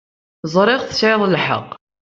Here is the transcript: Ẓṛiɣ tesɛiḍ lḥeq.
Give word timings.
Ẓṛiɣ 0.53 0.81
tesɛiḍ 0.83 1.21
lḥeq. 1.27 1.67